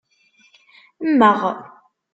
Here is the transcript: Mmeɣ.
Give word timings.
Mmeɣ. 1.09 1.39